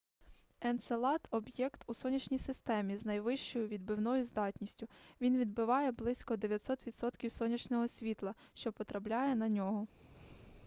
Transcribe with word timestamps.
енцелад 0.61 1.27
об'єкт 1.31 1.83
у 1.87 1.93
сонячній 1.93 2.37
системі 2.39 2.97
з 2.97 3.05
найвищою 3.05 3.67
відбивною 3.67 4.25
здатністю 4.25 4.87
він 5.21 5.37
відбиває 5.37 5.91
близько 5.91 6.35
90 6.37 6.77
відсотків 6.87 7.31
сонячного 7.31 7.87
світла 7.87 8.35
що 8.53 8.71
потрапляє 8.73 9.35
на 9.35 9.49
нього 9.49 9.87